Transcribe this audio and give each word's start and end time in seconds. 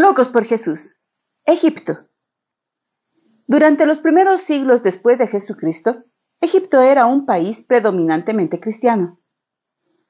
Locos 0.00 0.30
por 0.30 0.46
Jesús. 0.46 0.96
Egipto. 1.44 2.06
Durante 3.46 3.84
los 3.84 3.98
primeros 3.98 4.40
siglos 4.40 4.82
después 4.82 5.18
de 5.18 5.26
Jesucristo, 5.26 6.04
Egipto 6.40 6.80
era 6.80 7.04
un 7.04 7.26
país 7.26 7.60
predominantemente 7.60 8.60
cristiano. 8.60 9.20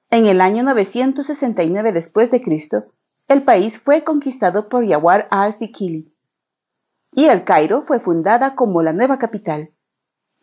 En 0.09 0.27
el 0.27 0.41
año 0.41 0.63
969 0.63 1.93
después 1.93 2.31
de 2.31 2.41
Cristo, 2.41 2.85
el 3.27 3.43
país 3.43 3.81
fue 3.81 4.05
conquistado 4.05 4.69
por 4.69 4.87
Yawar 4.87 5.27
al-Sikili 5.33 6.15
y 7.13 7.25
el 7.25 7.43
Cairo 7.43 7.83
fue 7.83 7.99
fundada 7.99 8.55
como 8.55 8.83
la 8.83 8.93
nueva 8.93 9.19
capital. 9.19 9.73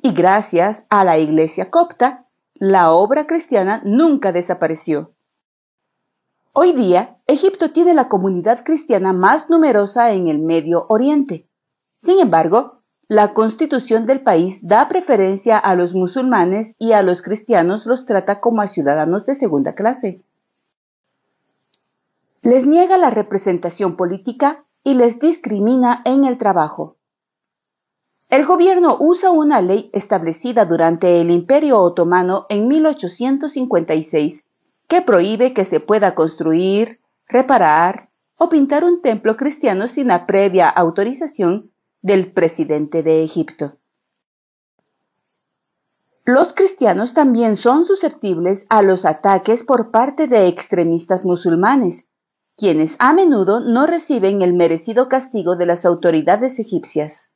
Y 0.01 0.11
gracias 0.11 0.85
a 0.89 1.05
la 1.05 1.19
iglesia 1.19 1.71
copta, 1.71 2.27
la 2.53 2.91
obra 2.91 3.27
cristiana 3.27 3.81
nunca 3.85 4.33
desapareció. 4.33 5.13
Hoy 6.51 6.73
día, 6.73 7.16
Egipto 7.29 7.71
tiene 7.71 7.93
la 7.93 8.07
comunidad 8.07 8.63
cristiana 8.63 9.11
más 9.11 9.49
numerosa 9.49 10.13
en 10.13 10.29
el 10.29 10.39
Medio 10.39 10.85
Oriente. 10.87 11.45
Sin 11.97 12.19
embargo, 12.19 12.79
la 13.09 13.33
constitución 13.33 14.05
del 14.05 14.21
país 14.21 14.59
da 14.61 14.87
preferencia 14.87 15.57
a 15.57 15.75
los 15.75 15.93
musulmanes 15.93 16.75
y 16.79 16.93
a 16.93 17.01
los 17.01 17.21
cristianos 17.21 17.85
los 17.85 18.05
trata 18.05 18.39
como 18.39 18.61
a 18.61 18.67
ciudadanos 18.67 19.25
de 19.25 19.35
segunda 19.35 19.75
clase. 19.75 20.21
Les 22.41 22.65
niega 22.65 22.97
la 22.97 23.09
representación 23.09 23.97
política 23.97 24.63
y 24.85 24.93
les 24.93 25.19
discrimina 25.19 26.01
en 26.05 26.23
el 26.23 26.37
trabajo. 26.37 26.95
El 28.29 28.45
gobierno 28.45 28.95
usa 29.01 29.31
una 29.31 29.59
ley 29.59 29.89
establecida 29.91 30.63
durante 30.63 31.19
el 31.19 31.31
Imperio 31.31 31.81
Otomano 31.81 32.45
en 32.47 32.69
1856 32.69 34.45
que 34.87 35.01
prohíbe 35.01 35.53
que 35.53 35.65
se 35.65 35.81
pueda 35.81 36.15
construir, 36.15 37.01
reparar 37.27 38.09
o 38.37 38.49
pintar 38.49 38.83
un 38.83 39.01
templo 39.01 39.35
cristiano 39.35 39.87
sin 39.87 40.07
la 40.07 40.25
previa 40.25 40.69
autorización 40.69 41.71
del 42.01 42.31
presidente 42.31 43.03
de 43.03 43.23
Egipto. 43.23 43.77
Los 46.23 46.53
cristianos 46.53 47.13
también 47.13 47.55
son 47.55 47.85
susceptibles 47.85 48.65
a 48.69 48.81
los 48.81 49.05
ataques 49.05 49.63
por 49.63 49.91
parte 49.91 50.27
de 50.27 50.47
extremistas 50.47 51.25
musulmanes, 51.25 52.05
quienes 52.57 52.95
a 52.99 53.13
menudo 53.13 53.61
no 53.61 53.87
reciben 53.87 54.41
el 54.41 54.53
merecido 54.53 55.07
castigo 55.07 55.55
de 55.55 55.65
las 55.65 55.85
autoridades 55.85 56.59
egipcias. 56.59 57.29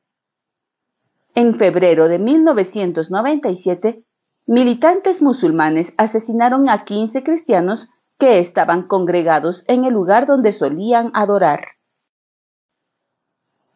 En 1.36 1.56
febrero 1.56 2.10
de 2.10 2.20
1997, 2.20 4.04
militantes 4.46 5.22
musulmanes 5.22 5.94
asesinaron 5.96 6.68
a 6.70 6.84
15 6.84 7.24
cristianos 7.24 7.88
que 8.22 8.38
estaban 8.38 8.84
congregados 8.84 9.66
en 9.68 9.84
el 9.84 9.96
lugar 9.96 10.28
donde 10.28 10.54
solían 10.54 11.10
adorar. 11.16 11.70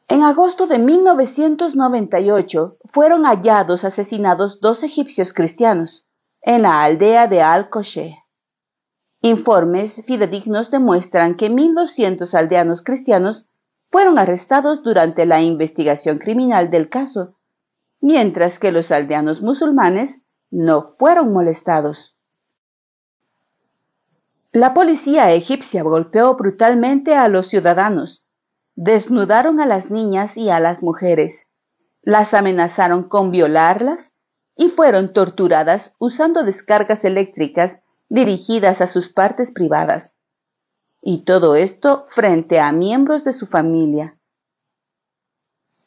En 0.08 0.22
agosto 0.22 0.68
de 0.68 0.78
1998 0.78 2.78
fueron 2.94 3.24
hallados 3.24 3.84
asesinados 3.84 4.60
dos 4.60 4.84
egipcios 4.84 5.34
cristianos 5.34 6.06
en 6.44 6.62
la 6.62 6.84
aldea 6.84 7.26
de 7.26 7.42
Al-Koshe. 7.42 8.20
Informes 9.22 10.06
fidedignos 10.06 10.70
demuestran 10.70 11.38
que 11.38 11.50
1.200 11.50 12.32
aldeanos 12.36 12.84
cristianos 12.84 13.48
fueron 13.90 14.20
arrestados 14.20 14.84
durante 14.84 15.26
la 15.26 15.42
investigación 15.42 16.20
criminal 16.20 16.70
del 16.70 16.88
caso, 16.88 17.34
mientras 18.00 18.60
que 18.60 18.72
los 18.72 18.92
aldeanos 18.92 19.42
musulmanes 19.42 20.22
no 20.52 20.94
fueron 21.00 21.34
molestados. 21.34 22.15
La 24.56 24.74
policía 24.74 25.34
egipcia 25.34 25.84
golpeó 25.84 26.38
brutalmente 26.38 27.14
a 27.14 27.28
los 27.28 27.50
ciudadanos, 27.50 28.24
desnudaron 28.74 29.60
a 29.60 29.66
las 29.66 29.92
niñas 29.92 30.38
y 30.38 30.50
a 30.50 30.62
las 30.62 30.82
mujeres, 30.82 31.48
las 32.04 32.34
amenazaron 32.34 33.04
con 33.04 33.32
violarlas 33.32 34.14
y 34.56 34.70
fueron 34.70 35.12
torturadas 35.12 35.94
usando 36.00 36.46
descargas 36.46 37.04
eléctricas 37.04 37.82
dirigidas 38.08 38.80
a 38.80 38.88
sus 38.88 39.10
partes 39.10 39.52
privadas. 39.52 40.16
Y 41.02 41.26
todo 41.26 41.58
esto 41.58 42.06
frente 42.08 42.62
a 42.62 42.72
miembros 42.72 43.26
de 43.26 43.34
su 43.34 43.48
familia. 43.48 44.18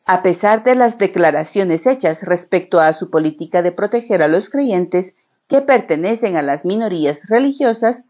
A 0.04 0.20
pesar 0.20 0.62
de 0.62 0.74
las 0.74 0.98
declaraciones 0.98 1.86
hechas 1.86 2.22
respecto 2.22 2.80
a 2.80 2.92
su 2.92 3.08
política 3.08 3.62
de 3.62 3.72
proteger 3.72 4.20
a 4.20 4.28
los 4.28 4.50
creyentes 4.50 5.14
que 5.46 5.62
pertenecen 5.62 6.36
a 6.36 6.42
las 6.42 6.66
minorías 6.66 7.30
religiosas, 7.30 8.04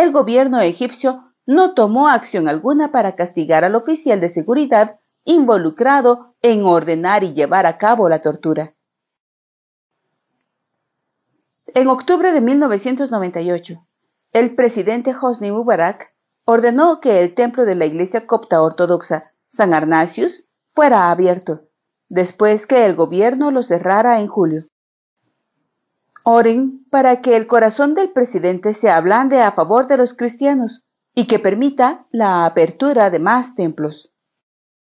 el 0.00 0.12
gobierno 0.12 0.60
egipcio 0.60 1.34
no 1.44 1.74
tomó 1.74 2.08
acción 2.08 2.48
alguna 2.48 2.90
para 2.90 3.16
castigar 3.16 3.64
al 3.64 3.74
oficial 3.74 4.18
de 4.20 4.30
seguridad 4.30 4.98
involucrado 5.24 6.34
en 6.40 6.64
ordenar 6.64 7.22
y 7.22 7.34
llevar 7.34 7.66
a 7.66 7.76
cabo 7.76 8.08
la 8.08 8.22
tortura. 8.22 8.74
En 11.66 11.88
octubre 11.88 12.32
de 12.32 12.40
1998, 12.40 13.74
el 14.32 14.54
presidente 14.54 15.14
Hosni 15.20 15.52
Mubarak 15.52 16.14
ordenó 16.46 17.00
que 17.00 17.20
el 17.20 17.34
templo 17.34 17.66
de 17.66 17.74
la 17.74 17.84
iglesia 17.84 18.26
copta 18.26 18.62
ortodoxa 18.62 19.32
San 19.48 19.74
Arnasius 19.74 20.44
fuera 20.74 21.10
abierto, 21.10 21.68
después 22.08 22.66
que 22.66 22.86
el 22.86 22.94
gobierno 22.94 23.50
lo 23.50 23.62
cerrara 23.62 24.20
en 24.20 24.28
julio. 24.28 24.69
Oren 26.32 26.86
para 26.90 27.22
que 27.22 27.36
el 27.36 27.48
corazón 27.48 27.94
del 27.94 28.12
presidente 28.12 28.72
se 28.72 28.88
ablande 28.88 29.42
a 29.42 29.50
favor 29.50 29.88
de 29.88 29.96
los 29.96 30.14
cristianos 30.14 30.84
y 31.12 31.26
que 31.26 31.40
permita 31.40 32.06
la 32.12 32.46
apertura 32.46 33.10
de 33.10 33.18
más 33.18 33.56
templos. 33.56 34.12